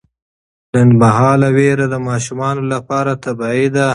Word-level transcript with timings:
لنډمهاله 0.73 1.49
ویره 1.57 1.85
د 1.89 1.95
ماشومانو 2.07 2.63
لپاره 2.73 3.11
طبیعي 3.25 3.67
ده. 3.75 3.85